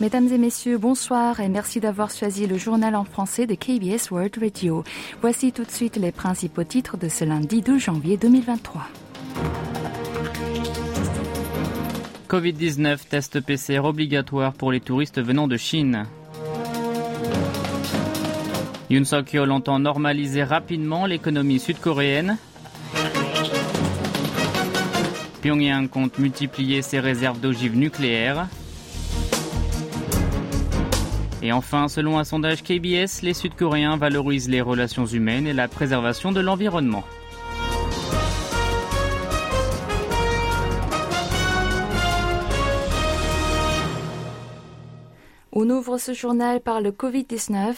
Mesdames 0.00 0.26
et 0.32 0.38
messieurs, 0.38 0.76
bonsoir 0.76 1.38
et 1.38 1.48
merci 1.48 1.78
d'avoir 1.78 2.10
choisi 2.10 2.48
le 2.48 2.58
journal 2.58 2.96
en 2.96 3.04
français 3.04 3.46
de 3.46 3.54
KBS 3.54 4.10
World 4.10 4.36
Radio. 4.40 4.82
Voici 5.20 5.52
tout 5.52 5.62
de 5.62 5.70
suite 5.70 5.96
les 5.96 6.10
principaux 6.10 6.64
titres 6.64 6.96
de 6.96 7.08
ce 7.08 7.24
lundi 7.24 7.62
2 7.62 7.78
janvier 7.78 8.16
2023. 8.16 8.88
Covid-19, 12.28 13.06
test 13.08 13.38
PCR 13.38 13.84
obligatoire 13.84 14.52
pour 14.54 14.72
les 14.72 14.80
touristes 14.80 15.22
venant 15.22 15.46
de 15.46 15.56
Chine. 15.56 16.06
Yoon 18.90 19.04
Suk-yeol 19.04 19.52
entend 19.52 19.78
normaliser 19.78 20.42
rapidement 20.42 21.06
l'économie 21.06 21.60
sud-coréenne. 21.60 22.36
Pyongyang 25.40 25.88
compte 25.88 26.18
multiplier 26.18 26.82
ses 26.82 26.98
réserves 26.98 27.38
d'ogives 27.38 27.76
nucléaires. 27.76 28.48
Et 31.44 31.52
enfin, 31.52 31.88
selon 31.88 32.18
un 32.18 32.24
sondage 32.24 32.62
KBS, 32.62 33.20
les 33.22 33.34
Sud-Coréens 33.34 33.98
valorisent 33.98 34.48
les 34.48 34.62
relations 34.62 35.04
humaines 35.04 35.46
et 35.46 35.52
la 35.52 35.68
préservation 35.68 36.32
de 36.32 36.40
l'environnement. 36.40 37.04
On 45.56 45.70
ouvre 45.70 45.98
ce 45.98 46.12
journal 46.12 46.60
par 46.60 46.80
le 46.80 46.90
Covid-19. 46.90 47.74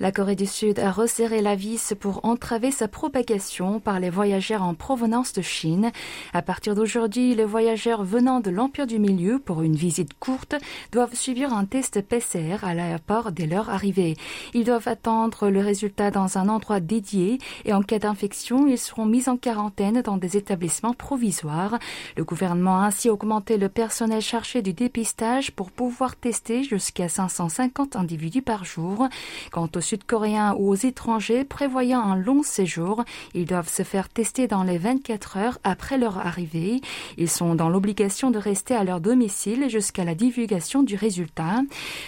La 0.00 0.10
Corée 0.10 0.34
du 0.34 0.46
Sud 0.46 0.80
a 0.80 0.90
resserré 0.90 1.40
la 1.40 1.54
vis 1.54 1.94
pour 2.00 2.24
entraver 2.24 2.72
sa 2.72 2.88
propagation 2.88 3.78
par 3.78 4.00
les 4.00 4.10
voyageurs 4.10 4.64
en 4.64 4.74
provenance 4.74 5.32
de 5.32 5.40
Chine. 5.40 5.92
À 6.32 6.42
partir 6.42 6.74
d'aujourd'hui, 6.74 7.36
les 7.36 7.44
voyageurs 7.44 8.02
venant 8.02 8.40
de 8.40 8.50
l'Empire 8.50 8.88
du 8.88 8.98
Milieu 8.98 9.38
pour 9.38 9.62
une 9.62 9.76
visite 9.76 10.14
courte 10.18 10.56
doivent 10.90 11.14
subir 11.14 11.52
un 11.52 11.64
test 11.64 12.00
PCR 12.00 12.56
à 12.64 12.74
l'aéroport 12.74 13.30
dès 13.30 13.46
leur 13.46 13.70
arrivée. 13.70 14.16
Ils 14.52 14.64
doivent 14.64 14.88
attendre 14.88 15.48
le 15.48 15.60
résultat 15.60 16.10
dans 16.10 16.38
un 16.38 16.48
endroit 16.48 16.80
dédié 16.80 17.38
et 17.64 17.72
en 17.72 17.82
cas 17.82 18.00
d'infection, 18.00 18.66
ils 18.66 18.78
seront 18.78 19.06
mis 19.06 19.28
en 19.28 19.36
quarantaine 19.36 20.02
dans 20.02 20.16
des 20.16 20.36
établissements 20.36 20.92
provisoires. 20.92 21.78
Le 22.16 22.24
gouvernement 22.24 22.80
a 22.80 22.86
ainsi 22.86 23.08
augmenté 23.08 23.58
le 23.58 23.68
personnel 23.68 24.22
chargé 24.22 24.60
du 24.60 24.72
dépistage 24.72 25.52
pour 25.52 25.70
pouvoir 25.70 26.16
tester 26.16 26.64
jusqu'à 26.64 27.08
550 27.12 27.96
individus 27.96 28.42
par 28.42 28.64
jour. 28.64 29.08
Quant 29.52 29.68
aux 29.76 29.80
Sud-Coréens 29.80 30.54
ou 30.58 30.70
aux 30.70 30.74
étrangers 30.74 31.44
prévoyant 31.44 32.00
un 32.00 32.16
long 32.16 32.42
séjour, 32.42 33.04
ils 33.34 33.44
doivent 33.44 33.68
se 33.68 33.82
faire 33.82 34.08
tester 34.08 34.48
dans 34.48 34.62
les 34.62 34.78
24 34.78 35.36
heures 35.36 35.58
après 35.62 35.98
leur 35.98 36.18
arrivée. 36.18 36.80
Ils 37.18 37.28
sont 37.28 37.54
dans 37.54 37.68
l'obligation 37.68 38.30
de 38.30 38.38
rester 38.38 38.74
à 38.74 38.84
leur 38.84 39.00
domicile 39.00 39.68
jusqu'à 39.68 40.04
la 40.04 40.14
divulgation 40.14 40.82
du 40.82 40.96
résultat. 40.96 41.60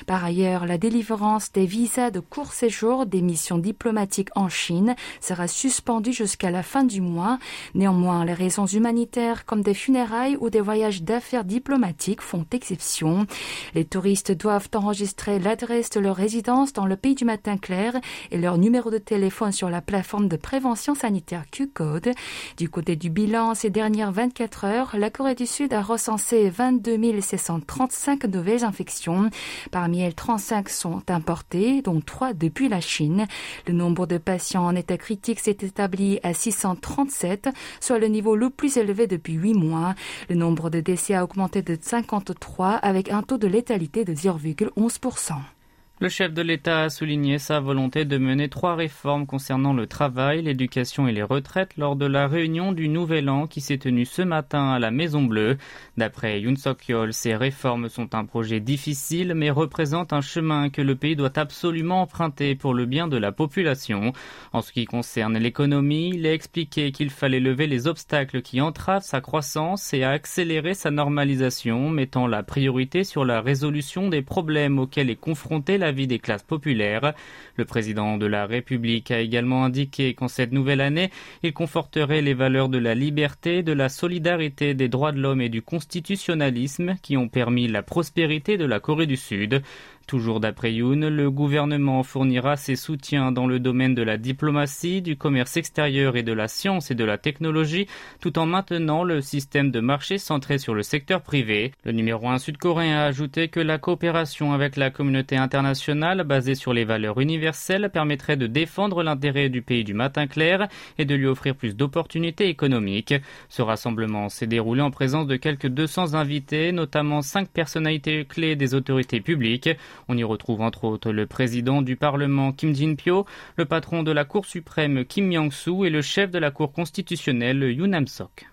Par 0.07 0.25
ailleurs, 0.25 0.67
la 0.67 0.79
délivrance 0.79 1.53
des 1.53 1.67
visas 1.67 2.11
de 2.11 2.21
court 2.21 2.53
séjour 2.53 3.07
des 3.07 3.21
missions 3.21 3.59
diplomatiques 3.59 4.31
en 4.35 4.49
Chine 4.49 4.95
sera 5.21 5.47
suspendue 5.47 6.13
jusqu'à 6.13 6.51
la 6.51 6.63
fin 6.63 6.85
du 6.85 7.01
mois. 7.01 7.39
Néanmoins, 7.75 8.25
les 8.25 8.33
raisons 8.33 8.67
humanitaires 8.67 9.45
comme 9.45 9.63
des 9.63 9.75
funérailles 9.75 10.39
ou 10.41 10.49
des 10.49 10.61
voyages 10.61 11.03
d'affaires 11.03 11.45
diplomatiques 11.45 12.23
font 12.23 12.47
exception. 12.53 13.27
Les 13.75 13.85
touristes 13.85 14.33
doivent 14.33 14.69
enregistrer 14.75 14.94
enregistrer 14.95 15.41
l'adresse 15.41 15.91
de 15.91 15.99
leur 15.99 16.15
résidence 16.15 16.73
dans 16.73 16.87
le 16.87 16.95
pays 16.95 17.17
du 17.17 17.25
matin 17.25 17.57
clair 17.57 17.95
et 18.31 18.39
leur 18.39 18.59
numéro 18.59 18.93
de 18.93 18.99
téléphone 18.99 19.51
sur 19.51 19.69
la 19.69 19.81
plateforme 19.81 20.29
de 20.29 20.37
prévention 20.37 20.95
sanitaire 20.95 21.47
Q-Code. 21.51 22.13
Du 22.59 22.69
côté 22.69 22.95
du 22.95 23.11
bilan, 23.11 23.57
ces 23.57 23.71
dernières 23.71 24.13
24 24.13 24.65
heures, 24.65 24.95
la 24.97 25.11
Corée 25.11 25.35
du 25.35 25.47
Sud 25.47 25.75
a 25.75 25.83
recensé 25.83 26.49
22 26.49 27.21
635 27.21 28.23
nouvelles 28.27 28.63
infections. 28.63 29.31
Parmi 29.73 30.01
elles, 30.01 30.15
35 30.15 30.69
sont 30.69 31.03
importées, 31.11 31.83
dont 31.83 32.01
3 32.01 32.33
depuis 32.33 32.69
la 32.69 32.81
Chine. 32.81 33.27
Le 33.67 33.73
nombre 33.73 34.07
de 34.07 34.19
patients 34.19 34.65
en 34.65 34.77
état 34.77 34.97
critique 34.97 35.41
s'est 35.41 35.59
établi 35.63 36.21
à 36.23 36.35
637, 36.35 37.49
soit 37.81 37.99
le 37.99 38.07
niveau 38.07 38.37
le 38.37 38.49
plus 38.49 38.77
élevé 38.77 39.09
depuis 39.09 39.33
8 39.33 39.55
mois. 39.55 39.97
Le 40.29 40.37
nombre 40.37 40.71
de 40.71 40.79
décès 40.79 41.15
a 41.15 41.25
augmenté 41.25 41.63
de 41.63 41.77
53 41.81 42.75
avec 42.75 43.11
un 43.11 43.23
taux 43.23 43.39
de 43.39 43.49
létalité 43.49 44.05
de 44.05 44.15
0,11%. 44.15 44.84
11%. 44.89 45.54
Le 46.01 46.09
chef 46.09 46.35
de 46.35 46.43
l'État 46.43 46.83
a 46.83 46.91
souligné 46.91 47.39
sa 47.39 47.61
volonté 47.61 48.05
de 48.05 48.19
mener 48.19 48.49
trois 48.49 48.75
réformes 48.75 49.27
concernant 49.27 49.73
le 49.73 49.87
travail, 49.87 50.43
l'éducation 50.43 51.07
et 51.07 51.13
les 51.13 51.23
retraites 51.23 51.77
lors 51.77 51.95
de 51.95 52.05
la 52.05 52.27
réunion 52.27 52.73
du 52.73 52.89
Nouvel 52.89 53.31
An 53.31 53.47
qui 53.47 53.61
s'est 53.61 53.79
tenue 53.79 54.05
ce 54.05 54.21
matin 54.21 54.71
à 54.71 54.81
la 54.81 54.91
Maison 54.91 55.23
Bleue. 55.23 55.57
D'après 55.97 56.41
Yoon 56.41 56.57
Suk-yeol, 56.57 57.13
ces 57.13 57.37
réformes 57.37 57.89
sont 57.89 58.17
un 58.17 58.25
projet 58.25 58.59
difficile 58.59 59.35
mais 59.35 59.51
représentent 59.51 60.13
un 60.13 60.21
chemin 60.21 60.69
que 60.69 60.83
le 60.83 60.97
pays 60.97 61.15
doit 61.15 61.39
absolument 61.39 62.03
emprunter 62.03 62.57
pour 62.57 62.75
le 62.75 62.87
bien 62.87 63.07
de 63.07 63.17
la 63.17 63.31
population. 63.31 64.13
En 64.53 64.63
ce 64.63 64.73
qui 64.73 64.87
concerne 64.87 65.39
l'économie, 65.39 66.11
il 66.13 66.27
a 66.27 66.33
expliqué 66.33 66.91
qu'il 66.91 67.11
fallait 67.11 67.39
lever 67.39 67.69
les 67.69 67.87
obstacles 67.87 68.43
qui 68.43 68.61
entravent 68.61 69.05
sa 69.05 69.21
croissance 69.21 69.95
et 69.95 70.03
accélérer 70.03 70.75
sa 70.75 70.91
normalisation, 70.91 71.89
mettant 71.89 72.27
la 72.27 72.43
priorité 72.43 73.05
sur 73.05 73.25
la 73.25 73.41
résolution 73.41 74.09
des 74.09 74.23
problèmes 74.23 74.81
auxquels 74.81 75.09
est 75.09 75.15
confrontée 75.15 75.79
la 75.79 75.84
vie 75.93 76.07
des 76.07 76.19
classes 76.19 76.43
populaires. 76.43 77.15
Le 77.57 77.65
président 77.65 78.17
de 78.17 78.27
la 78.27 78.47
République 78.47 79.11
a 79.11 79.21
également 79.21 79.65
indiqué 79.65 80.15
qu'en 80.15 80.29
cette 80.29 80.53
nouvelle 80.53 80.81
année, 80.81 81.11
il 81.43 81.53
conforterait 81.53 82.23
les 82.23 82.35
valeurs 82.35 82.69
de 82.69 82.79
la 82.79 82.95
liberté, 82.95 83.63
de 83.63 83.73
la 83.73 83.89
solidarité, 83.89 84.75
des 84.75 84.89
droits 84.89 85.13
de 85.13 85.21
l'homme 85.21 85.41
et 85.41 85.49
du 85.49 85.63
constitutionnalisme 85.63 86.97
qui 87.03 87.17
ont 87.17 87.29
permis 87.29 87.69
la 87.69 87.83
prospérité 87.83 88.57
de 88.57 88.65
la 88.65 88.81
Corée 88.81 89.07
du 89.07 89.17
Sud. 89.17 89.63
Toujours 90.07 90.39
d'après 90.39 90.73
Yoon, 90.73 91.09
le 91.09 91.31
gouvernement 91.31 92.03
fournira 92.03 92.57
ses 92.57 92.77
soutiens 92.77 93.33
dans 93.33 93.47
le 93.47 93.59
domaine 93.59 93.95
de 93.95 94.03
la 94.03 94.19
diplomatie, 94.19 95.01
du 95.01 95.17
commerce 95.17 95.57
extérieur 95.57 96.17
et 96.17 96.23
de 96.23 96.33
la 96.33 96.47
science 96.47 96.91
et 96.91 96.95
de 96.95 97.05
la 97.05 97.17
technologie, 97.17 97.87
tout 98.21 98.39
en 98.39 98.45
maintenant 98.45 99.03
le 99.03 99.23
système 99.23 99.71
de 99.71 99.81
marché 99.81 100.19
centré 100.19 100.59
sur 100.59 100.75
le 100.75 100.83
secteur 100.83 101.23
privé. 101.23 101.73
Le 101.85 101.93
numéro 101.93 102.29
1 102.29 102.39
sud-coréen 102.39 102.99
a 102.99 103.05
ajouté 103.05 103.49
que 103.49 103.61
la 103.61 103.79
coopération 103.79 104.53
avec 104.53 104.77
la 104.77 104.91
communauté 104.91 105.37
internationale 105.37 106.23
basée 106.25 106.55
sur 106.55 106.75
les 106.75 106.85
valeurs 106.85 107.19
universelles 107.21 107.89
permettrait 107.91 108.37
de 108.37 108.47
défendre 108.47 109.03
l'intérêt 109.03 109.49
du 109.49 109.63
pays 109.63 109.85
du 109.85 109.95
matin 109.95 110.27
clair 110.27 110.69
et 110.99 111.07
de 111.07 111.15
lui 111.15 111.27
offrir 111.27 111.57
plus 111.57 111.77
d'opportunités 111.77 112.49
économiques. 112.49 113.15
Ce 113.49 113.63
rassemblement 113.63 114.29
s'est 114.29 114.47
déroulé 114.47 114.83
en 114.83 114.91
présence 114.91 115.27
de 115.27 115.37
quelques 115.37 115.69
200 115.69 116.15
invités, 116.15 116.73
notamment 116.73 117.23
cinq 117.23 117.49
personnalités 117.49 118.27
clés 118.27 118.55
des 118.55 118.75
autorités 118.75 119.21
publiques. 119.21 119.71
On 120.09 120.17
y 120.17 120.25
retrouve 120.25 120.61
entre 120.61 120.85
autres 120.85 121.13
le 121.13 121.27
président 121.27 121.83
du 121.83 121.97
Parlement 121.97 122.53
Kim 122.53 122.75
Jin-pyo, 122.75 123.27
le 123.57 123.65
patron 123.65 124.03
de 124.03 124.13
la 124.13 124.25
Cour 124.25 124.47
suprême 124.47 125.05
Kim 125.05 125.27
Myung-soo 125.27 125.85
et 125.85 125.91
le 125.91 126.03
chef 126.03 126.31
de 126.31 126.39
la 126.39 126.51
Cour 126.51 126.73
constitutionnelle 126.73 127.63
Yoon 127.73 127.89
Nam-sok. 127.89 128.47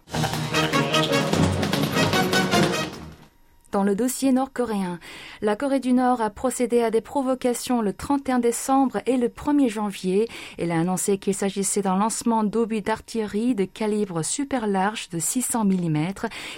Dans 3.71 3.83
le 3.85 3.95
dossier 3.95 4.33
nord-coréen, 4.33 4.99
la 5.41 5.55
Corée 5.55 5.79
du 5.79 5.93
Nord 5.93 6.19
a 6.19 6.29
procédé 6.29 6.81
à 6.81 6.91
des 6.91 6.99
provocations 6.99 7.81
le 7.81 7.93
31 7.93 8.39
décembre 8.39 8.97
et 9.05 9.15
le 9.15 9.29
1er 9.29 9.69
janvier. 9.69 10.27
Elle 10.57 10.73
a 10.73 10.79
annoncé 10.79 11.17
qu'il 11.17 11.33
s'agissait 11.33 11.81
d'un 11.81 11.95
lancement 11.95 12.43
d'obus 12.43 12.81
d'artillerie 12.81 13.55
de 13.55 13.63
calibre 13.63 14.25
super 14.25 14.67
large 14.67 15.07
de 15.07 15.19
600 15.19 15.63
mm, 15.63 16.07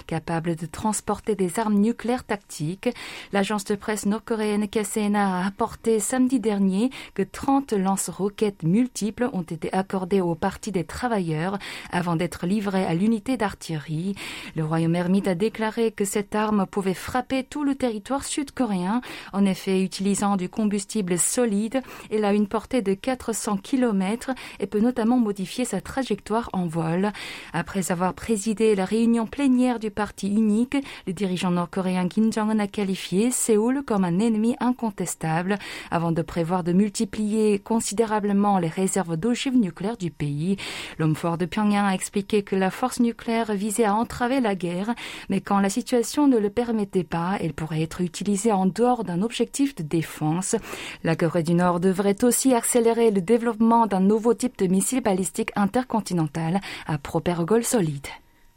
capable 0.08 0.56
de 0.56 0.66
transporter 0.66 1.36
des 1.36 1.60
armes 1.60 1.74
nucléaires 1.74 2.24
tactiques. 2.24 2.88
L'agence 3.32 3.64
de 3.64 3.76
presse 3.76 4.06
nord-coréenne 4.06 4.66
KCNA 4.66 5.38
a 5.38 5.46
apporté 5.46 6.00
samedi 6.00 6.40
dernier 6.40 6.90
que 7.14 7.22
30 7.22 7.74
lance-roquettes 7.74 8.64
multiples 8.64 9.30
ont 9.32 9.42
été 9.42 9.72
accordées 9.72 10.20
au 10.20 10.34
Parti 10.34 10.72
des 10.72 10.84
travailleurs 10.84 11.60
avant 11.92 12.16
d'être 12.16 12.44
livrées 12.44 12.84
à 12.84 12.94
l'unité 12.94 13.36
d'artillerie. 13.36 14.16
Le 14.56 14.64
royaume 14.64 14.96
ermite 14.96 15.28
a 15.28 15.36
déclaré 15.36 15.92
que 15.92 16.04
cette 16.04 16.34
arme 16.34 16.66
pouvait 16.66 17.03
frapper 17.04 17.44
tout 17.44 17.64
le 17.64 17.74
territoire 17.74 18.24
sud-coréen. 18.24 19.00
En 19.32 19.44
effet, 19.44 19.82
utilisant 19.82 20.36
du 20.36 20.48
combustible 20.48 21.18
solide, 21.18 21.82
elle 22.10 22.24
a 22.24 22.32
une 22.32 22.48
portée 22.48 22.82
de 22.82 22.94
400 22.94 23.58
km 23.58 24.30
et 24.58 24.66
peut 24.66 24.80
notamment 24.80 25.18
modifier 25.18 25.64
sa 25.64 25.80
trajectoire 25.80 26.48
en 26.52 26.66
vol. 26.66 27.12
Après 27.52 27.92
avoir 27.92 28.14
présidé 28.14 28.74
la 28.74 28.86
réunion 28.86 29.26
plénière 29.26 29.78
du 29.78 29.90
parti 29.90 30.28
unique, 30.28 30.76
le 31.06 31.12
dirigeant 31.12 31.50
nord-coréen 31.50 32.08
Kim 32.08 32.32
Jong-un 32.32 32.58
a 32.58 32.66
qualifié 32.66 33.30
Séoul 33.30 33.82
comme 33.84 34.04
un 34.04 34.18
ennemi 34.18 34.56
incontestable 34.60 35.58
avant 35.90 36.10
de 36.10 36.22
prévoir 36.22 36.64
de 36.64 36.72
multiplier 36.72 37.58
considérablement 37.58 38.58
les 38.58 38.68
réserves 38.68 39.16
d'ogives 39.16 39.56
nucléaires 39.56 39.98
du 39.98 40.10
pays. 40.10 40.56
L'homme 40.98 41.16
fort 41.16 41.36
de 41.36 41.44
Pyongyang 41.44 41.86
a 41.86 41.94
expliqué 41.94 42.42
que 42.42 42.56
la 42.56 42.70
force 42.70 43.00
nucléaire 43.00 43.52
visait 43.52 43.84
à 43.84 43.94
entraver 43.94 44.40
la 44.40 44.54
guerre, 44.54 44.94
mais 45.28 45.40
quand 45.40 45.58
la 45.58 45.68
situation 45.68 46.28
ne 46.28 46.38
le 46.38 46.50
permettait 46.50 46.93
pas, 47.02 47.36
elle 47.40 47.54
pourrait 47.54 47.82
être 47.82 48.00
utilisée 48.00 48.52
en 48.52 48.66
dehors 48.66 49.02
d'un 49.02 49.22
objectif 49.22 49.74
de 49.74 49.82
défense. 49.82 50.54
La 51.02 51.16
Corée 51.16 51.42
du 51.42 51.54
Nord 51.54 51.80
devrait 51.80 52.22
aussi 52.22 52.54
accélérer 52.54 53.10
le 53.10 53.20
développement 53.20 53.86
d'un 53.86 54.00
nouveau 54.00 54.34
type 54.34 54.58
de 54.58 54.66
missile 54.66 55.02
balistique 55.02 55.50
intercontinental 55.56 56.60
à 56.86 56.98
propergol 56.98 57.64
solide. 57.64 58.06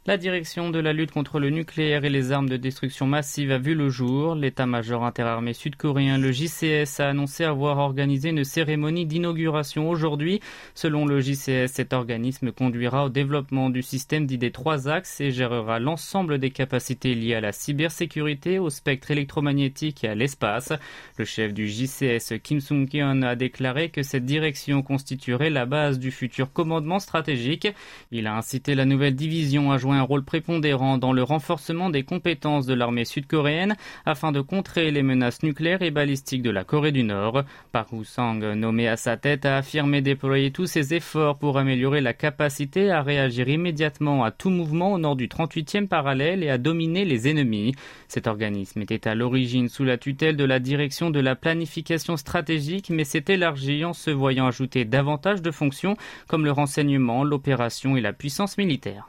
La 0.08 0.16
direction 0.16 0.70
de 0.70 0.78
la 0.78 0.94
lutte 0.94 1.10
contre 1.10 1.38
le 1.38 1.50
nucléaire 1.50 2.02
et 2.02 2.08
les 2.08 2.32
armes 2.32 2.48
de 2.48 2.56
destruction 2.56 3.06
massive 3.06 3.52
a 3.52 3.58
vu 3.58 3.74
le 3.74 3.90
jour. 3.90 4.34
L'état-major 4.34 5.04
interarmé 5.04 5.52
sud-coréen, 5.52 6.16
le 6.16 6.32
JCS, 6.32 7.00
a 7.00 7.10
annoncé 7.10 7.44
avoir 7.44 7.76
organisé 7.76 8.30
une 8.30 8.42
cérémonie 8.42 9.04
d'inauguration 9.04 9.90
aujourd'hui. 9.90 10.40
Selon 10.74 11.04
le 11.04 11.20
JCS, 11.20 11.66
cet 11.66 11.92
organisme 11.92 12.52
conduira 12.52 13.04
au 13.04 13.10
développement 13.10 13.68
du 13.68 13.82
système 13.82 14.24
dit 14.24 14.38
des 14.38 14.50
trois 14.50 14.88
axes 14.88 15.20
et 15.20 15.30
gérera 15.30 15.78
l'ensemble 15.78 16.38
des 16.38 16.52
capacités 16.52 17.14
liées 17.14 17.34
à 17.34 17.42
la 17.42 17.52
cybersécurité, 17.52 18.58
au 18.58 18.70
spectre 18.70 19.10
électromagnétique 19.10 20.04
et 20.04 20.08
à 20.08 20.14
l'espace. 20.14 20.72
Le 21.18 21.26
chef 21.26 21.52
du 21.52 21.68
JCS, 21.68 22.40
Kim 22.42 22.60
Sung-kyun, 22.60 23.20
a 23.24 23.36
déclaré 23.36 23.90
que 23.90 24.02
cette 24.02 24.24
direction 24.24 24.80
constituerait 24.80 25.50
la 25.50 25.66
base 25.66 25.98
du 25.98 26.10
futur 26.10 26.50
commandement 26.50 26.98
stratégique. 26.98 27.68
Il 28.10 28.26
a 28.26 28.34
incité 28.34 28.74
la 28.74 28.86
nouvelle 28.86 29.14
division 29.14 29.70
à 29.70 29.76
jouer 29.76 29.97
un 29.98 30.02
rôle 30.02 30.24
prépondérant 30.24 30.96
dans 30.96 31.12
le 31.12 31.22
renforcement 31.22 31.90
des 31.90 32.04
compétences 32.04 32.66
de 32.66 32.74
l'armée 32.74 33.04
sud-coréenne 33.04 33.76
afin 34.06 34.32
de 34.32 34.40
contrer 34.40 34.90
les 34.90 35.02
menaces 35.02 35.42
nucléaires 35.42 35.82
et 35.82 35.90
balistiques 35.90 36.42
de 36.42 36.50
la 36.50 36.64
Corée 36.64 36.92
du 36.92 37.02
Nord. 37.02 37.42
Park 37.72 37.92
Woo-sang, 37.92 38.34
nommé 38.54 38.88
à 38.88 38.96
sa 38.96 39.16
tête, 39.16 39.44
a 39.44 39.56
affirmé 39.56 40.00
déployer 40.00 40.50
tous 40.50 40.66
ses 40.66 40.94
efforts 40.94 41.38
pour 41.38 41.58
améliorer 41.58 42.00
la 42.00 42.14
capacité 42.14 42.90
à 42.90 43.02
réagir 43.02 43.48
immédiatement 43.48 44.24
à 44.24 44.30
tout 44.30 44.50
mouvement 44.50 44.92
au 44.92 44.98
nord 44.98 45.16
du 45.16 45.28
38e 45.28 45.88
parallèle 45.88 46.42
et 46.42 46.50
à 46.50 46.58
dominer 46.58 47.04
les 47.04 47.28
ennemis. 47.28 47.74
Cet 48.06 48.26
organisme 48.26 48.80
était 48.80 49.08
à 49.08 49.14
l'origine 49.14 49.68
sous 49.68 49.84
la 49.84 49.98
tutelle 49.98 50.36
de 50.36 50.44
la 50.44 50.60
direction 50.60 51.10
de 51.10 51.20
la 51.20 51.34
planification 51.34 52.16
stratégique 52.16 52.90
mais 52.90 53.04
s'est 53.04 53.24
élargi 53.28 53.84
en 53.84 53.92
se 53.92 54.10
voyant 54.10 54.46
ajouter 54.46 54.84
davantage 54.84 55.42
de 55.42 55.50
fonctions 55.50 55.96
comme 56.28 56.44
le 56.44 56.52
renseignement, 56.52 57.24
l'opération 57.24 57.96
et 57.96 58.00
la 58.00 58.12
puissance 58.12 58.58
militaire. 58.58 59.08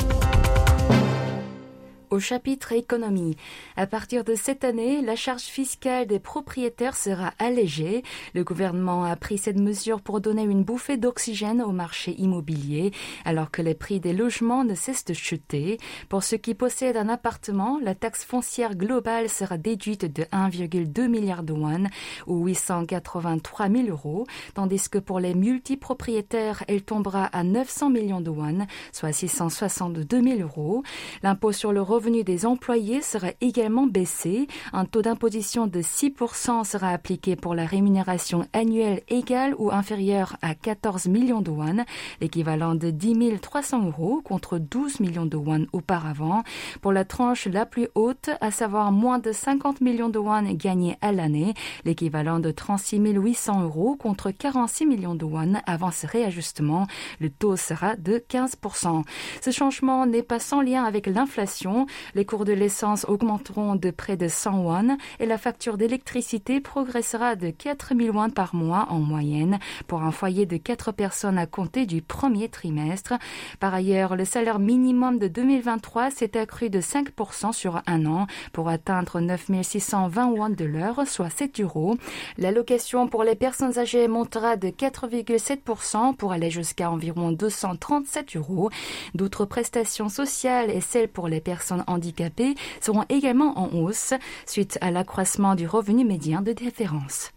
au 2.11 2.19
chapitre 2.19 2.73
économie. 2.73 3.37
À 3.77 3.87
partir 3.87 4.23
de 4.23 4.35
cette 4.35 4.65
année, 4.65 5.01
la 5.01 5.15
charge 5.15 5.43
fiscale 5.43 6.05
des 6.05 6.19
propriétaires 6.19 6.97
sera 6.97 7.33
allégée. 7.39 8.03
Le 8.35 8.43
gouvernement 8.43 9.05
a 9.05 9.15
pris 9.15 9.37
cette 9.37 9.57
mesure 9.57 10.01
pour 10.01 10.19
donner 10.19 10.43
une 10.43 10.63
bouffée 10.63 10.97
d'oxygène 10.97 11.61
au 11.61 11.71
marché 11.71 12.13
immobilier, 12.19 12.91
alors 13.23 13.49
que 13.49 13.61
les 13.61 13.73
prix 13.73 14.01
des 14.01 14.11
logements 14.11 14.65
ne 14.65 14.75
cessent 14.75 15.05
de 15.05 15.13
chuter. 15.13 15.77
Pour 16.09 16.23
ceux 16.23 16.37
qui 16.37 16.53
possèdent 16.53 16.97
un 16.97 17.07
appartement, 17.07 17.79
la 17.81 17.95
taxe 17.95 18.25
foncière 18.25 18.75
globale 18.75 19.29
sera 19.29 19.57
déduite 19.57 20.05
de 20.05 20.23
1,2 20.23 21.07
milliard 21.07 21.43
de 21.43 21.53
won 21.53 21.85
ou 22.27 22.45
883 22.45 23.69
000 23.69 23.87
euros, 23.87 24.27
tandis 24.53 24.89
que 24.89 24.99
pour 24.99 25.21
les 25.21 25.33
multipropriétaires, 25.33 26.65
elle 26.67 26.81
tombera 26.83 27.25
à 27.25 27.43
900 27.43 27.89
millions 27.89 28.21
de 28.21 28.29
won, 28.29 28.67
soit 28.91 29.13
662 29.13 30.21
000 30.21 30.41
euros. 30.41 30.83
L'impôt 31.23 31.53
sur 31.53 31.71
le 31.71 31.81
revenu 31.81 32.00
des 32.01 32.45
employés 32.45 33.01
sera 33.01 33.27
également 33.41 33.85
baissé. 33.85 34.47
Un 34.73 34.85
taux 34.85 35.03
d'imposition 35.03 35.67
de 35.67 35.81
6% 35.81 36.63
sera 36.63 36.89
appliqué 36.89 37.35
pour 37.35 37.53
la 37.53 37.65
rémunération 37.65 38.47
annuelle 38.53 39.01
égale 39.07 39.53
ou 39.57 39.71
inférieure 39.71 40.35
à 40.41 40.55
14 40.55 41.07
millions 41.07 41.41
de 41.41 41.51
won, 41.51 41.85
l'équivalent 42.19 42.73
de 42.73 42.89
10 42.89 43.39
300 43.39 43.85
euros 43.85 44.21
contre 44.23 44.57
12 44.57 44.99
millions 44.99 45.25
de 45.27 45.37
won 45.37 45.67
auparavant. 45.73 46.43
Pour 46.81 46.91
la 46.91 47.05
tranche 47.05 47.45
la 47.45 47.65
plus 47.65 47.87
haute, 47.93 48.31
à 48.41 48.49
savoir 48.49 48.91
moins 48.91 49.19
de 49.19 49.31
50 49.31 49.81
millions 49.81 50.09
de 50.09 50.17
won 50.17 50.43
gagnés 50.53 50.97
à 51.01 51.11
l'année, 51.11 51.53
l'équivalent 51.85 52.39
de 52.39 52.49
36 52.49 52.97
800 52.97 53.61
euros 53.61 53.95
contre 53.95 54.31
46 54.31 54.87
millions 54.87 55.15
de 55.15 55.25
won 55.25 55.53
avant 55.67 55.91
ce 55.91 56.07
réajustement, 56.07 56.87
le 57.19 57.29
taux 57.29 57.57
sera 57.57 57.95
de 57.95 58.17
15%. 58.17 59.03
Ce 59.41 59.51
changement 59.51 60.07
n'est 60.07 60.23
pas 60.23 60.39
sans 60.39 60.61
lien 60.61 60.83
avec 60.83 61.05
l'inflation. 61.05 61.85
Les 62.15 62.25
cours 62.25 62.45
de 62.45 62.53
l'essence 62.53 63.05
augmenteront 63.07 63.75
de 63.75 63.91
près 63.91 64.17
de 64.17 64.27
100 64.27 64.59
won 64.63 64.97
et 65.19 65.25
la 65.25 65.37
facture 65.37 65.77
d'électricité 65.77 66.61
progressera 66.61 67.35
de 67.35 67.49
4 67.49 67.93
000 67.95 68.15
won 68.15 68.29
par 68.29 68.55
mois 68.55 68.87
en 68.89 68.99
moyenne 68.99 69.59
pour 69.87 70.03
un 70.03 70.11
foyer 70.11 70.45
de 70.45 70.57
4 70.57 70.91
personnes 70.91 71.37
à 71.37 71.45
compter 71.45 71.85
du 71.85 72.01
premier 72.01 72.49
trimestre. 72.49 73.13
Par 73.59 73.73
ailleurs, 73.73 74.15
le 74.15 74.25
salaire 74.25 74.59
minimum 74.59 75.19
de 75.19 75.27
2023 75.27 76.11
s'est 76.11 76.37
accru 76.37 76.69
de 76.69 76.81
5% 76.81 77.53
sur 77.53 77.81
un 77.87 78.05
an 78.05 78.27
pour 78.53 78.69
atteindre 78.69 79.19
9 79.19 79.51
620 79.61 80.27
won 80.27 80.49
de 80.49 80.65
l'heure, 80.65 81.07
soit 81.07 81.29
7 81.29 81.59
euros. 81.61 81.97
L'allocation 82.37 83.07
pour 83.07 83.23
les 83.23 83.35
personnes 83.35 83.77
âgées 83.77 84.07
montera 84.07 84.57
de 84.57 84.69
4,7% 84.69 86.15
pour 86.15 86.31
aller 86.31 86.49
jusqu'à 86.49 86.89
environ 86.89 87.31
237 87.31 88.35
euros. 88.35 88.69
D'autres 89.15 89.45
prestations 89.45 90.09
sociales 90.09 90.69
et 90.69 90.81
celles 90.81 91.09
pour 91.09 91.27
les 91.27 91.41
personnes 91.41 91.80
handicapés 91.87 92.55
seront 92.79 93.05
également 93.09 93.57
en 93.59 93.69
hausse 93.75 94.13
suite 94.45 94.77
à 94.81 94.91
l'accroissement 94.91 95.55
du 95.55 95.67
revenu 95.67 96.05
médian 96.05 96.41
de 96.41 96.53
référence. 96.57 97.31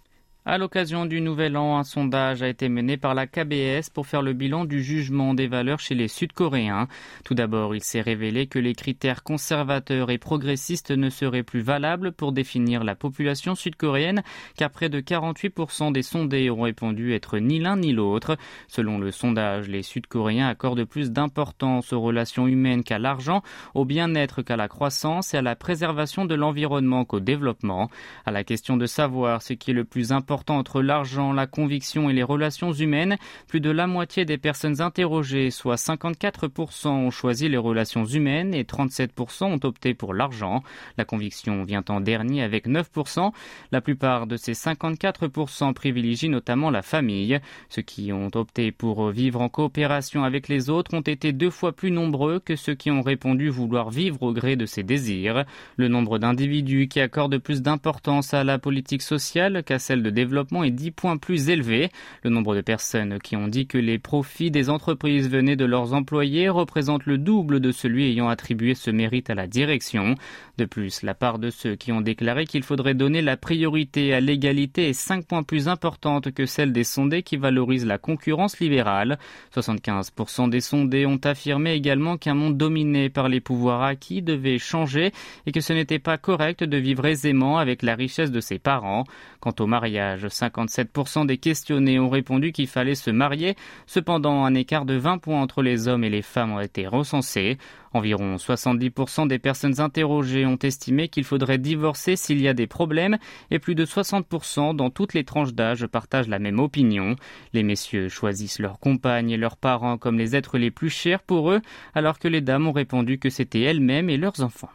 À 0.47 0.59
l'occasion 0.59 1.07
du 1.07 1.23
Nouvel 1.23 1.57
An, 1.57 1.79
un 1.79 1.85
sondage 1.85 2.43
a 2.43 2.49
été 2.49 2.69
mené 2.69 2.99
par 2.99 3.15
la 3.15 3.27
KBS 3.27 3.89
pour 3.89 4.07
faire 4.07 4.21
le 4.21 4.35
bilan 4.35 4.67
du 4.67 4.83
jugement 4.83 5.33
des 5.33 5.47
valeurs 5.47 5.81
chez 5.81 5.95
les 5.95 6.07
Sud-Coréens. 6.07 6.87
Tout 7.25 7.33
d'abord, 7.33 7.75
il 7.75 7.83
s'est 7.83 8.03
révélé 8.03 8.47
que 8.47 8.59
les 8.59 8.75
critères 8.75 9.23
conservateurs 9.23 10.11
et 10.11 10.19
progressistes 10.19 10.91
ne 10.91 11.09
seraient 11.09 11.45
plus 11.45 11.63
valables 11.63 12.13
pour 12.13 12.33
définir 12.33 12.85
la 12.85 12.95
population 12.95 13.55
sud-coréenne, 13.55 14.23
car 14.59 14.69
près 14.69 14.91
de 14.91 15.01
48% 15.01 15.93
des 15.93 16.03
sondés 16.03 16.51
ont 16.51 16.61
répondu 16.61 17.15
être 17.15 17.39
ni 17.39 17.59
l'un 17.59 17.79
ni 17.79 17.95
l'autre. 17.95 18.37
Selon 18.69 18.99
le 18.99 19.13
sondage, 19.13 19.71
les 19.71 19.83
Sud-Coréens 19.83 20.49
accordent 20.49 20.85
plus 20.85 21.11
d'importance 21.11 21.95
aux 21.95 22.03
relations 22.03 22.47
humaines 22.47 22.85
qu'à 22.85 22.99
l'argent, 22.99 23.43
au 23.73 23.87
bien-être 23.87 24.43
qu'à 24.43 24.57
la 24.57 24.69
croissance 24.69 25.33
et 25.33 25.39
à 25.39 25.43
la 25.43 25.57
préservation 25.57 26.27
de 26.27 26.35
l'environnement 26.35 27.07
qu'au 27.07 27.21
développement. 27.21 27.89
À 28.27 28.31
la 28.31 28.45
question 28.45 28.77
de 28.77 28.85
savoir 28.85 29.41
ce 29.41 29.55
qui 29.55 29.71
est 29.71 29.75
le 29.75 29.85
plus 29.85 30.13
important 30.13 30.34
entre 30.49 30.83
l'argent, 30.83 31.33
la 31.33 31.47
conviction 31.47 32.11
et 32.11 32.13
les 32.13 32.23
relations 32.23 32.73
humaines, 32.73 33.17
plus 33.47 33.61
de 33.61 33.71
la 33.71 33.87
moitié 33.87 34.25
des 34.25 34.39
personnes 34.39 34.81
interrogées, 34.81 35.51
soit 35.51 35.77
54%, 35.77 36.89
ont 36.89 37.11
choisi 37.11 37.49
les 37.49 37.57
relations 37.57 38.05
humaines 38.05 38.55
et 38.55 38.65
37% 38.65 39.45
ont 39.45 39.61
opté 39.65 39.95
pour 39.95 40.15
l'argent. 40.15 40.63
La 40.99 41.05
conviction 41.05 41.65
vient 41.65 41.85
en 41.89 42.01
dernier 42.01 42.43
avec 42.43 42.67
9%. 42.67 43.33
La 43.73 43.81
plupart 43.81 44.27
de 44.27 44.37
ces 44.37 44.53
54% 44.53 45.73
privilégient 45.75 46.29
notamment 46.29 46.71
la 46.71 46.83
famille. 46.83 47.39
Ceux 47.69 47.83
qui 47.83 48.13
ont 48.13 48.31
opté 48.35 48.73
pour 48.73 49.11
vivre 49.11 49.41
en 49.41 49.49
coopération 49.49 50.25
avec 50.25 50.49
les 50.49 50.71
autres 50.71 50.95
ont 50.95 51.01
été 51.01 51.33
deux 51.33 51.51
fois 51.51 51.73
plus 51.73 51.91
nombreux 51.91 52.41
que 52.41 52.57
ceux 52.57 52.75
qui 52.75 52.91
ont 52.91 53.03
répondu 53.03 53.49
vouloir 53.49 53.91
vivre 53.91 54.23
au 54.23 54.33
gré 54.33 54.57
de 54.57 54.67
ses 54.67 54.83
désirs. 54.83 55.45
Le 55.77 55.89
nombre 55.89 56.19
d'individus 56.19 56.89
qui 56.89 57.01
accordent 57.01 57.39
plus 57.39 57.63
d'importance 57.63 58.35
à 58.35 58.45
la 58.45 58.59
politique 58.59 59.03
sociale 59.03 59.63
qu'à 59.65 59.79
celle 59.79 60.03
de 60.03 60.11
développement 60.11 60.24
est 60.65 60.71
10 60.71 60.91
points 60.91 61.17
plus 61.17 61.49
élevé. 61.49 61.91
Le 62.23 62.31
nombre 62.31 62.55
de 62.55 62.61
personnes 62.61 63.19
qui 63.19 63.37
ont 63.37 63.49
dit 63.49 63.67
que 63.67 63.79
les 63.79 63.99
profits 63.99 64.51
des 64.51 64.71
entreprises 64.71 65.29
venaient 65.29 65.57
de 65.57 65.65
leurs 65.65 65.95
employés 65.95 66.49
représente 66.49 67.07
le 67.07 67.19
double 67.19 67.61
de 67.61 67.73
celui 67.73 68.05
ayant 68.11 68.29
attribué 68.29 68.75
ce 68.75 68.91
mérite 68.91 69.31
à 69.31 69.35
la 69.35 69.47
direction. 69.47 70.15
De 70.59 70.65
plus, 70.65 71.03
la 71.03 71.15
part 71.15 71.39
de 71.39 71.51
ceux 71.51 71.75
qui 71.75 71.93
ont 71.93 72.01
déclaré 72.01 72.47
qu'il 72.47 72.63
faudrait 72.63 72.95
donner 72.95 73.23
la 73.23 73.37
priorité 73.37 74.15
à 74.15 74.21
l'égalité 74.21 74.89
est 74.89 74.93
5 74.93 75.27
points 75.27 75.43
plus 75.43 75.69
importante 75.69 76.33
que 76.33 76.47
celle 76.47 76.73
des 76.73 76.85
sondés 76.85 77.23
qui 77.23 77.37
valorisent 77.37 77.87
la 77.87 77.99
concurrence 77.99 78.61
libérale. 78.61 79.19
75% 79.55 80.49
des 80.49 80.61
sondés 80.61 81.07
ont 81.07 81.21
affirmé 81.25 81.73
également 81.73 82.17
qu'un 82.17 82.35
monde 82.35 82.57
dominé 82.57 83.09
par 83.09 83.29
les 83.29 83.41
pouvoirs 83.41 83.83
acquis 83.83 84.23
devait 84.23 84.59
changer 84.59 85.13
et 85.47 85.53
que 85.53 85.61
ce 85.61 85.73
n'était 85.73 85.99
pas 85.99 86.19
correct 86.19 86.65
de 86.65 86.77
vivre 86.77 87.07
aisément 87.07 87.59
avec 87.59 87.83
la 87.83 87.95
richesse 87.95 88.31
de 88.31 88.41
ses 88.41 88.59
parents. 88.59 89.05
Quant 89.41 89.55
au 89.61 89.67
mariage, 89.67 90.14
57% 90.17 91.27
des 91.27 91.39
questionnés 91.39 91.99
ont 91.99 92.09
répondu 92.09 92.53
qu'il 92.53 92.67
fallait 92.67 92.95
se 92.95 93.11
marier. 93.11 93.57
Cependant, 93.87 94.45
un 94.45 94.55
écart 94.55 94.85
de 94.85 94.95
20 94.95 95.19
points 95.19 95.41
entre 95.41 95.63
les 95.63 95.89
hommes 95.89 96.05
et 96.05 96.11
les 96.11 96.23
femmes 96.23 96.53
ont 96.53 96.61
été 96.61 96.87
recensés. 96.87 97.59
Environ 97.93 98.37
70% 98.37 99.29
des 99.29 99.39
personnes 99.39 99.81
interrogées 99.81 100.47
ont 100.47 100.59
estimé 100.59 101.09
qu'il 101.09 101.23
faudrait 101.23 101.59
divorcer 101.59 102.17
s'il 102.17 102.41
y 102.41 102.49
a 102.49 102.55
des 102.55 102.67
problèmes 102.67 103.19
et 103.53 103.61
plus 103.61 103.77
de 103.77 103.85
60% 103.85 104.75
dans 104.75 104.91
toutes 104.91 105.15
les 105.15 105.25
tranches 105.25 105.55
d'âge 105.55 105.87
partagent 105.87 106.29
la 106.29 106.41
même 106.41 106.59
opinion. 106.59 107.15
Les 107.53 107.63
messieurs 107.63 108.09
choisissent 108.09 108.59
leurs 108.59 108.81
compagnes 108.81 109.31
et 109.31 109.37
leurs 109.37 109.57
parents 109.57 109.97
comme 109.97 110.19
les 110.19 110.35
êtres 110.35 110.59
les 110.59 110.73
plus 110.73 110.91
chers 110.91 111.23
pour 111.23 111.53
eux, 111.53 111.61
alors 111.95 112.19
que 112.19 112.29
les 112.29 112.41
dames 112.41 112.67
ont 112.67 112.73
répondu 112.73 113.19
que 113.19 113.31
c'était 113.31 113.63
elles-mêmes 113.63 114.11
et 114.11 114.17
leurs 114.17 114.43
enfants. 114.43 114.71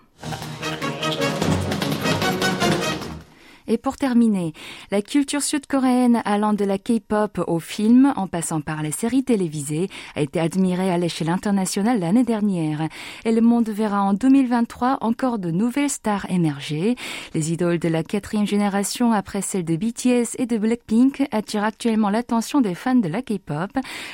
Et 3.71 3.77
pour 3.77 3.97
terminer, 3.97 4.53
la 4.89 5.03
culture 5.03 5.43
sud-coréenne 5.43 6.23
allant 6.25 6.53
de 6.53 6.65
la 6.65 6.79
K-pop 6.79 7.39
au 7.45 7.59
film, 7.59 8.11
en 8.15 8.25
passant 8.25 8.61
par 8.61 8.81
les 8.81 8.91
séries 8.91 9.23
télévisées, 9.23 9.89
a 10.15 10.21
été 10.21 10.39
admirée 10.39 10.89
à 10.89 10.97
l'échelle 10.97 11.29
internationale 11.29 11.99
l'année 11.99 12.23
dernière. 12.23 12.81
Et 13.25 13.31
le 13.31 13.41
monde 13.41 13.69
verra 13.69 14.01
en 14.01 14.13
2023 14.13 14.97
encore 15.01 15.37
de 15.37 15.51
nouvelles 15.51 15.91
stars 15.91 16.25
émerger. 16.31 16.95
Les 17.35 17.53
idoles 17.53 17.77
de 17.77 17.89
la 17.89 18.01
quatrième 18.01 18.47
génération 18.47 19.11
après 19.11 19.43
celles 19.43 19.65
de 19.65 19.75
BTS 19.75 20.39
et 20.39 20.47
de 20.47 20.57
Blackpink 20.57 21.27
attirent 21.31 21.63
actuellement 21.63 22.09
l'attention 22.09 22.61
des 22.61 22.73
fans 22.73 22.95
de 22.95 23.07
la 23.07 23.21
K-pop. 23.21 23.69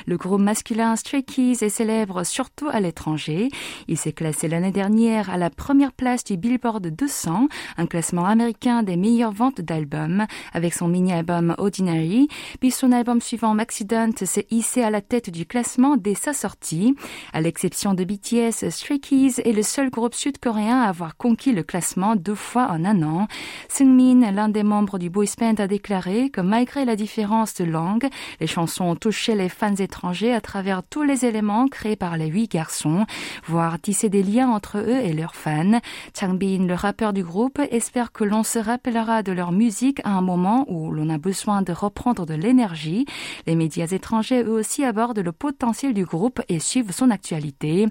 Le 0.06 0.18
groupe 0.18 0.42
masculin 0.42 0.98
Stray 0.98 1.24
Kids 1.24 1.64
est 1.64 1.70
célèbre 1.70 2.26
surtout 2.26 2.68
à 2.70 2.82
l'étranger. 2.82 3.48
Il 3.88 3.98
s'est 3.98 4.12
classé 4.12 4.50
l'année 4.50 4.74
dernière 4.74 5.30
à 5.30 5.38
la 5.38 5.50
première 5.50 5.94
place 5.94 6.26
du 6.26 6.36
Billboard 6.36 6.88
200, 6.88 7.48
un 7.78 7.86
classement 7.86 8.26
américain 8.26 8.84
des 8.84 8.98
meilleures 8.98 9.32
ventes 9.32 9.45
d'albums, 9.58 10.26
avec 10.54 10.74
son 10.74 10.88
mini-album 10.88 11.56
Ordinary. 11.58 12.28
Puis 12.60 12.72
son 12.72 12.92
album 12.92 13.22
suivant, 13.22 13.54
Maxident, 13.54 14.12
s'est 14.16 14.48
hissé 14.52 14.84
à 14.84 14.90
la 14.90 15.02
tête 15.02 15.30
du 15.30 15.46
classement 15.46 15.98
dès 15.98 16.16
sa 16.16 16.34
sortie. 16.34 16.96
À 17.34 17.42
l'exception 17.42 17.94
de 17.94 18.04
BTS, 18.04 18.70
Stray 18.70 19.00
Kids 19.00 19.42
est 19.44 19.54
le 19.54 19.64
seul 19.64 19.90
groupe 19.90 20.14
sud-coréen 20.14 20.82
à 20.82 20.90
avoir 20.90 21.18
conquis 21.18 21.52
le 21.52 21.64
classement 21.64 22.16
deux 22.16 22.36
fois 22.36 22.68
en 22.70 22.86
un 22.86 23.04
an. 23.04 23.28
Seungmin, 23.70 24.32
l'un 24.32 24.50
des 24.50 24.64
membres 24.64 25.00
du 25.00 25.10
boys 25.10 25.26
band, 25.40 25.56
a 25.58 25.68
déclaré 25.68 26.30
que 26.30 26.42
malgré 26.42 26.86
la 26.86 26.96
différence 26.96 27.54
de 27.56 27.66
langue, 27.66 28.08
les 28.40 28.48
chansons 28.48 28.86
ont 28.86 28.96
touché 28.96 29.36
les 29.36 29.50
fans 29.50 29.76
étrangers 29.76 30.34
à 30.34 30.42
travers 30.42 30.84
tous 30.84 31.04
les 31.04 31.26
éléments 31.26 31.68
créés 31.68 31.96
par 31.96 32.18
les 32.18 32.28
huit 32.28 32.52
garçons, 32.52 33.06
voire 33.46 33.80
tisser 33.80 34.10
des 34.10 34.24
liens 34.24 34.50
entre 34.50 34.78
eux 34.78 35.00
et 35.04 35.14
leurs 35.14 35.36
fans. 35.36 35.80
Changbin, 36.18 36.66
le 36.68 36.74
rappeur 36.74 37.14
du 37.14 37.24
groupe, 37.24 37.60
espère 37.72 38.12
que 38.12 38.24
l'on 38.24 38.44
se 38.44 38.60
rappellera 38.60 39.24
de 39.24 39.32
leur 39.36 39.52
musique 39.52 40.02
à 40.04 40.12
un 40.12 40.22
moment 40.22 40.66
où 40.68 40.92
l'on 40.92 41.10
a 41.10 41.18
besoin 41.18 41.62
de 41.62 41.72
reprendre 41.72 42.26
de 42.26 42.34
l'énergie. 42.34 43.06
Les 43.46 43.56
médias 43.56 43.88
étrangers, 43.88 44.44
eux 44.44 44.54
aussi, 44.54 44.84
abordent 44.84 45.20
le 45.20 45.32
potentiel 45.32 45.94
du 45.94 46.06
groupe 46.06 46.42
et 46.50 46.60
suivent 46.60 46.92
son 46.92 47.12
actualité. 47.12 47.88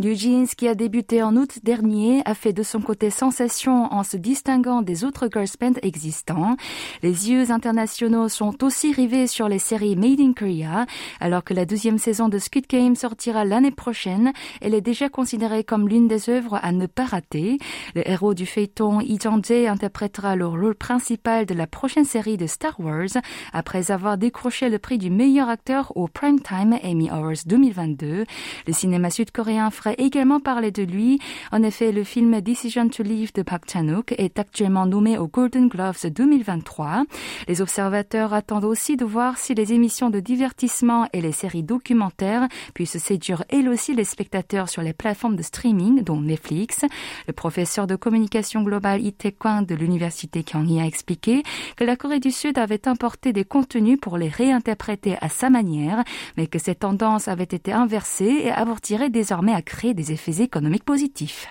New 0.00 0.14
Jeans, 0.14 0.46
qui 0.46 0.66
a 0.68 0.74
débuté 0.74 1.22
en 1.22 1.36
août 1.36 1.58
dernier, 1.62 2.22
a 2.24 2.34
fait 2.34 2.52
de 2.52 2.62
son 2.62 2.80
côté 2.80 3.10
sensation 3.10 3.92
en 3.92 4.02
se 4.02 4.16
distinguant 4.16 4.82
des 4.82 5.04
autres 5.04 5.28
girls 5.32 5.46
bands 5.60 5.78
existants. 5.82 6.56
Les 7.02 7.30
yeux 7.30 7.50
internationaux 7.50 8.28
sont 8.28 8.64
aussi 8.64 8.92
rivés 8.92 9.26
sur 9.26 9.48
les 9.48 9.58
séries 9.58 9.96
Made 9.96 10.20
in 10.20 10.32
Korea, 10.32 10.86
alors 11.20 11.44
que 11.44 11.54
la 11.54 11.66
deuxième 11.66 11.98
saison 11.98 12.28
de 12.28 12.38
Squid 12.38 12.66
Game 12.68 12.96
sortira 12.96 13.44
l'année 13.44 13.70
prochaine. 13.70 14.32
Elle 14.60 14.74
est 14.74 14.80
déjà 14.80 15.08
considérée 15.08 15.64
comme 15.64 15.88
l'une 15.88 16.08
des 16.08 16.30
œuvres 16.30 16.58
à 16.62 16.72
ne 16.72 16.86
pas 16.86 17.04
rater. 17.04 17.58
Le 17.94 18.08
héros 18.08 18.34
du 18.34 18.46
feuilleton 18.46 19.00
Lee 19.00 19.18
Jang-jae 19.20 19.68
interprétera 19.68 20.36
le 20.36 20.46
rôle 20.46 20.75
principal 20.76 21.46
de 21.46 21.54
la 21.54 21.66
prochaine 21.66 22.04
série 22.04 22.36
de 22.36 22.46
Star 22.46 22.78
Wars 22.78 23.08
après 23.52 23.90
avoir 23.90 24.16
décroché 24.18 24.68
le 24.68 24.78
prix 24.78 24.98
du 24.98 25.10
meilleur 25.10 25.48
acteur 25.48 25.92
au 25.96 26.06
Primetime 26.06 26.78
Emmy 26.84 27.10
Awards 27.10 27.44
2022. 27.46 28.24
Le 28.66 28.72
cinéma 28.72 29.10
sud-coréen 29.10 29.70
ferait 29.70 29.96
également 29.98 30.40
parler 30.40 30.70
de 30.70 30.82
lui. 30.82 31.18
En 31.52 31.62
effet, 31.62 31.92
le 31.92 32.04
film 32.04 32.40
Decision 32.40 32.88
to 32.88 33.02
Leave 33.02 33.32
de 33.32 33.42
Park 33.42 33.64
Chan-wook 33.70 34.14
est 34.18 34.38
actuellement 34.38 34.86
nommé 34.86 35.18
aux 35.18 35.26
Golden 35.26 35.68
Gloves 35.68 36.06
2023. 36.08 37.04
Les 37.48 37.60
observateurs 37.60 38.34
attendent 38.34 38.64
aussi 38.64 38.96
de 38.96 39.04
voir 39.04 39.38
si 39.38 39.54
les 39.54 39.72
émissions 39.72 40.10
de 40.10 40.20
divertissement 40.20 41.08
et 41.12 41.20
les 41.20 41.32
séries 41.32 41.62
documentaires 41.62 42.48
puissent 42.74 42.98
séduire 42.98 43.44
elles 43.48 43.68
aussi 43.68 43.94
les 43.94 44.04
spectateurs 44.04 44.68
sur 44.68 44.82
les 44.82 44.92
plateformes 44.92 45.36
de 45.36 45.42
streaming, 45.42 46.02
dont 46.02 46.20
Netflix. 46.20 46.84
Le 47.26 47.32
professeur 47.32 47.86
de 47.86 47.96
communication 47.96 48.62
globale 48.62 49.00
Kwang 49.38 49.66
de 49.66 49.74
l'université 49.74 50.42
A 50.66 50.84
expliqué 50.84 51.44
que 51.76 51.84
la 51.84 51.96
Corée 51.96 52.18
du 52.18 52.32
Sud 52.32 52.58
avait 52.58 52.88
importé 52.88 53.32
des 53.32 53.44
contenus 53.44 53.98
pour 54.00 54.18
les 54.18 54.28
réinterpréter 54.28 55.16
à 55.20 55.28
sa 55.28 55.48
manière, 55.48 56.02
mais 56.36 56.48
que 56.48 56.58
cette 56.58 56.80
tendance 56.80 57.28
avait 57.28 57.44
été 57.44 57.72
inversée 57.72 58.42
et 58.44 58.50
abortirait 58.50 59.10
désormais 59.10 59.54
à 59.54 59.62
créer 59.62 59.94
des 59.94 60.12
effets 60.12 60.42
économiques 60.42 60.84
positifs. 60.84 61.46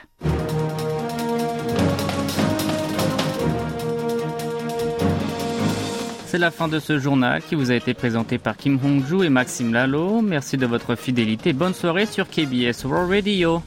C'est 6.27 6.39
la 6.39 6.51
fin 6.51 6.67
de 6.67 6.79
ce 6.79 7.00
journal 7.00 7.41
qui 7.41 7.55
vous 7.55 7.72
a 7.72 7.75
été 7.75 7.93
présenté 7.93 8.38
par 8.38 8.57
Kim 8.57 8.77
Hong-ju 8.84 9.24
et 9.24 9.29
Maxime 9.29 9.72
Lalo. 9.72 10.22
Merci 10.22 10.57
de 10.57 10.65
votre 10.65 10.95
fidélité. 10.95 11.53
Bonne 11.53 11.74
soirée 11.74 12.05
sur 12.05 12.27
KBS 12.27 12.84
World 12.84 13.10
Radio. 13.10 13.62